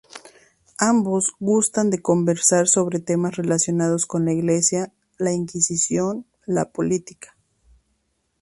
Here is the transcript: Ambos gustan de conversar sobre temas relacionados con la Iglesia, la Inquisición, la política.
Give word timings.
Ambos 0.79 1.35
gustan 1.39 1.91
de 1.91 2.01
conversar 2.01 2.67
sobre 2.67 2.97
temas 2.99 3.35
relacionados 3.35 4.07
con 4.07 4.25
la 4.25 4.33
Iglesia, 4.33 4.91
la 5.19 5.31
Inquisición, 5.31 6.25
la 6.47 6.71
política. 6.71 7.37